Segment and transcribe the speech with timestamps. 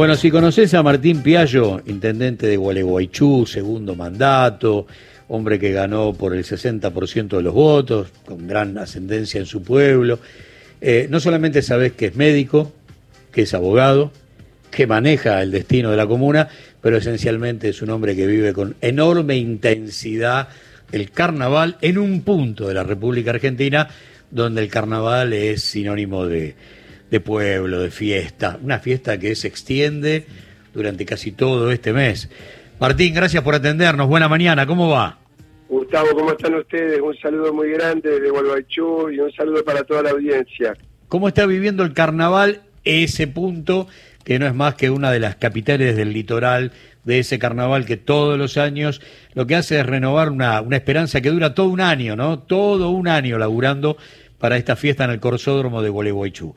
[0.00, 4.86] Bueno, si conoces a Martín Piallo, intendente de Gualeguaychú, segundo mandato,
[5.28, 10.18] hombre que ganó por el 60% de los votos, con gran ascendencia en su pueblo,
[10.80, 12.72] eh, no solamente sabés que es médico,
[13.30, 14.10] que es abogado,
[14.70, 16.48] que maneja el destino de la comuna,
[16.80, 20.48] pero esencialmente es un hombre que vive con enorme intensidad
[20.92, 23.86] el carnaval en un punto de la República Argentina
[24.30, 26.54] donde el carnaval es sinónimo de,
[27.10, 30.26] de pueblo, de fiesta, una fiesta que se extiende
[30.72, 32.30] durante casi todo este mes.
[32.78, 35.18] Martín, gracias por atendernos, buena mañana, ¿cómo va?
[35.68, 37.00] Gustavo, ¿cómo están ustedes?
[37.00, 40.74] Un saludo muy grande desde Gualeguaychú y un saludo para toda la audiencia.
[41.08, 43.86] ¿Cómo está viviendo el carnaval ese punto
[44.24, 46.72] que no es más que una de las capitales del litoral
[47.04, 49.00] de ese carnaval que todos los años
[49.34, 52.40] lo que hace es renovar una, una esperanza que dura todo un año, ¿no?
[52.40, 53.96] Todo un año laburando
[54.38, 56.54] para esta fiesta en el Corsódromo de Gualeguaychú.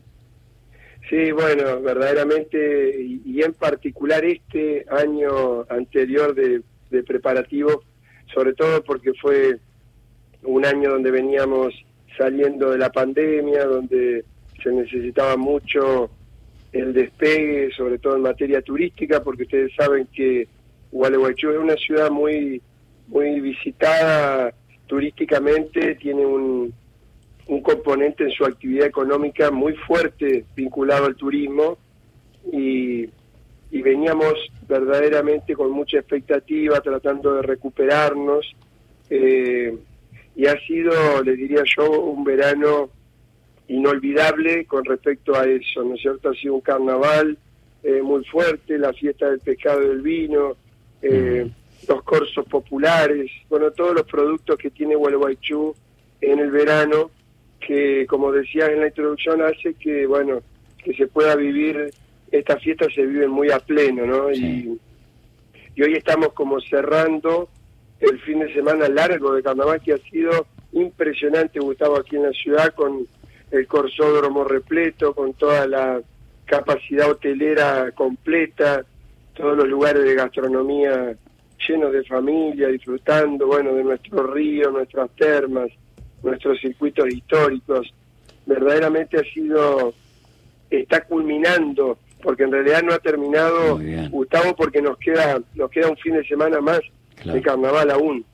[1.13, 7.83] Sí, bueno, verdaderamente, y, en particular este año anterior de, de preparativo,
[8.33, 9.59] sobre todo porque fue
[10.41, 11.75] un año donde veníamos
[12.17, 14.25] saliendo de la pandemia, donde
[14.63, 16.09] se necesitaba mucho
[16.71, 20.47] el despegue, sobre todo en materia turística, porque ustedes saben que
[20.91, 22.59] Gualeguaychú es una ciudad muy,
[23.07, 24.51] muy visitada
[24.87, 26.73] turísticamente, tiene un,
[27.47, 31.77] un componente en su actividad económica muy fuerte vinculado al turismo
[32.51, 33.09] y,
[33.71, 34.33] y veníamos
[34.67, 38.55] verdaderamente con mucha expectativa tratando de recuperarnos
[39.09, 39.77] eh,
[40.35, 42.89] y ha sido, le diría yo, un verano
[43.67, 46.29] inolvidable con respecto a eso, ¿no es cierto?
[46.29, 47.37] Ha sido un carnaval
[47.83, 50.55] eh, muy fuerte, la fiesta del pescado y del vino,
[51.01, 51.49] eh,
[51.87, 55.75] los corsos populares, bueno, todos los productos que tiene Gualeguaychú
[56.21, 57.11] en el verano,
[57.65, 60.41] que como decía en la introducción, hace que, bueno,
[60.83, 61.91] que se pueda vivir,
[62.31, 64.31] estas fiestas se viven muy a pleno, ¿no?
[64.31, 64.79] Y,
[65.75, 67.49] y hoy estamos como cerrando
[67.99, 72.31] el fin de semana largo de carnaval que ha sido impresionante, Gustavo, aquí en la
[72.31, 73.07] ciudad con
[73.51, 76.01] el corsódromo repleto, con toda la
[76.45, 78.83] capacidad hotelera completa,
[79.33, 81.15] todos los lugares de gastronomía
[81.67, 85.69] llenos de familia, disfrutando, bueno, de nuestro río, nuestras termas,
[86.23, 87.93] nuestros circuitos históricos.
[88.45, 89.93] Verdaderamente ha sido,
[90.69, 93.79] está culminando, porque en realidad no ha terminado,
[94.09, 96.81] Gustavo, porque nos queda, nos queda un fin de semana más
[97.23, 98.25] de carnaval aún.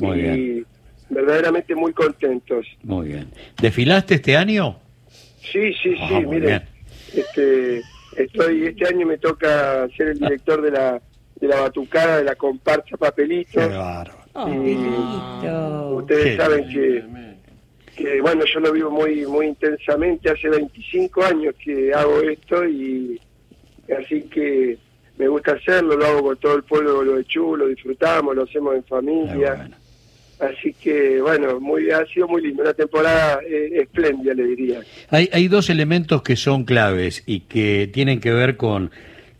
[0.00, 0.64] y,
[1.08, 2.66] verdaderamente muy contentos.
[2.82, 3.30] Muy bien.
[3.60, 4.76] ¿Desfilaste este año?
[5.40, 6.62] Sí, sí, sí, ah, mire,
[7.14, 7.80] este,
[8.16, 11.00] estoy, este año me toca ser el director de la,
[11.36, 13.60] de la batucada, de la comparsa Papelito.
[15.94, 17.04] ustedes saben que,
[17.96, 23.18] que, bueno, yo lo vivo muy, muy intensamente, hace 25 años que hago esto y
[23.98, 24.78] así que
[25.18, 28.74] me gusta hacerlo, lo hago con todo el pueblo de Chulo, lo disfrutamos, lo hacemos
[28.74, 29.70] en familia.
[30.38, 34.80] Así que, bueno, muy, ha sido muy lindo, una temporada eh, espléndida, le diría.
[35.08, 38.90] Hay, hay dos elementos que son claves y que tienen que ver con,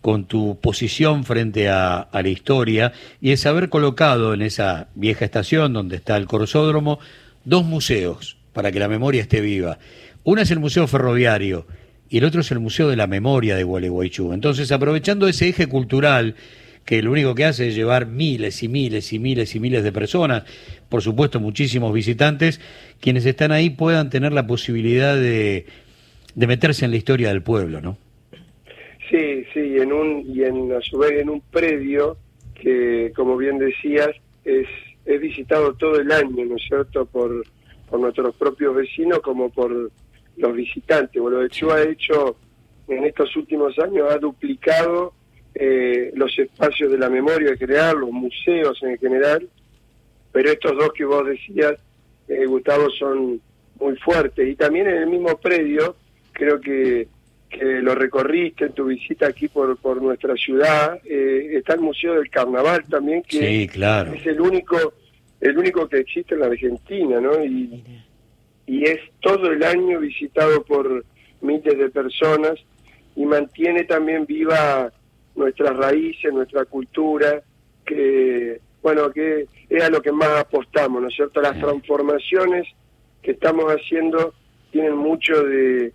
[0.00, 5.26] con tu posición frente a, a, la historia, y es haber colocado en esa vieja
[5.26, 6.98] estación donde está el Corsódromo
[7.44, 9.78] dos museos para que la memoria esté viva.
[10.24, 11.66] Uno es el Museo Ferroviario
[12.08, 14.32] y el otro es el Museo de la Memoria de Gualeguaychú.
[14.32, 16.36] Entonces, aprovechando ese eje cultural
[16.86, 19.92] que lo único que hace es llevar miles y miles y miles y miles de
[19.92, 20.44] personas,
[20.88, 22.58] por supuesto muchísimos visitantes,
[22.98, 25.66] quienes están ahí puedan tener la posibilidad de,
[26.34, 27.98] de meterse en la historia del pueblo, ¿no?
[29.10, 32.16] Sí, sí, en un, y en, a su vez en un predio
[32.54, 34.08] que, como bien decías,
[34.46, 34.66] es,
[35.04, 37.44] es visitado todo el año, ¿no es cierto?, por,
[37.88, 39.90] por nuestros propios vecinos como por
[40.36, 41.20] los visitantes.
[41.20, 42.36] Bueno, de hecho ha hecho,
[42.88, 45.14] en estos últimos años, ha duplicado
[45.54, 49.48] eh, los espacios de la memoria de crear, los museos en general,
[50.32, 51.74] pero estos dos que vos decías,
[52.28, 53.40] eh, Gustavo, son
[53.80, 54.48] muy fuertes.
[54.48, 55.96] Y también en el mismo predio,
[56.32, 57.08] creo que,
[57.48, 62.14] que lo recorriste en tu visita aquí por, por nuestra ciudad, eh, está el Museo
[62.14, 64.12] del Carnaval también, que claro.
[64.12, 64.92] es el único
[65.46, 67.44] el único que existe en la Argentina, ¿no?
[67.44, 67.82] Y,
[68.66, 71.04] es todo el año visitado por
[71.40, 72.54] miles de personas
[73.14, 74.92] y mantiene también viva
[75.36, 77.42] nuestras raíces, nuestra cultura,
[77.84, 81.40] que, bueno, que es a lo que más apostamos, ¿no es cierto?
[81.40, 82.66] Las transformaciones
[83.22, 84.34] que estamos haciendo
[84.72, 85.92] tienen mucho de,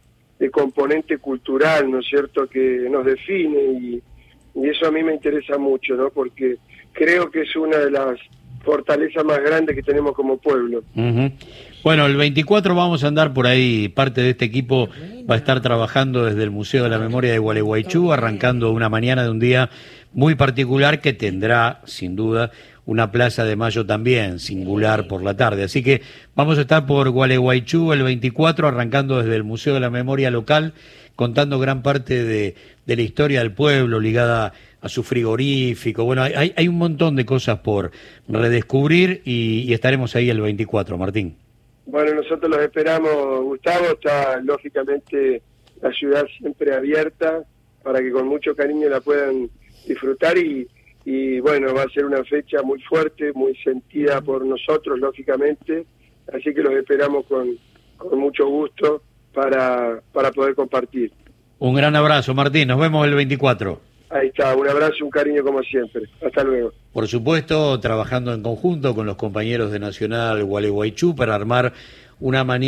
[0.51, 4.01] componente cultural, ¿no es cierto?, que nos define y,
[4.55, 6.09] y, eso a mí me interesa mucho, ¿no?
[6.09, 6.57] Porque
[6.93, 8.17] creo que es una de las
[8.63, 10.83] fortaleza más grande que tenemos como pueblo.
[11.83, 14.89] Bueno, el 24 vamos a andar por ahí, parte de este equipo
[15.29, 19.23] va a estar trabajando desde el Museo de la Memoria de Gualeguaychú, arrancando una mañana
[19.23, 19.69] de un día
[20.13, 22.51] muy particular que tendrá, sin duda,
[22.85, 25.63] una plaza de mayo también singular por la tarde.
[25.63, 26.01] Así que
[26.35, 30.73] vamos a estar por Gualeguaychú el 24, arrancando desde el Museo de la Memoria local,
[31.15, 32.55] contando gran parte de,
[32.85, 36.03] la historia del pueblo ligada a su frigorífico.
[36.03, 37.91] Bueno, hay, hay un montón de cosas por
[38.27, 41.35] redescubrir y, y estaremos ahí el 24, Martín.
[41.85, 43.85] Bueno, nosotros los esperamos, Gustavo.
[43.93, 45.41] Está lógicamente
[45.81, 47.43] la ciudad siempre abierta
[47.83, 49.49] para que con mucho cariño la puedan
[49.87, 50.67] disfrutar y,
[51.05, 55.85] y bueno, va a ser una fecha muy fuerte, muy sentida por nosotros, lógicamente.
[56.31, 57.57] Así que los esperamos con,
[57.97, 59.03] con mucho gusto
[59.33, 61.11] para, para poder compartir.
[61.59, 62.67] Un gran abrazo, Martín.
[62.67, 63.90] Nos vemos el 24.
[64.11, 66.03] Ahí está, un abrazo un cariño como siempre.
[66.25, 66.73] Hasta luego.
[66.91, 71.73] Por supuesto, trabajando en conjunto con los compañeros de Nacional Gualeguaychú para armar
[72.19, 72.61] una mañana.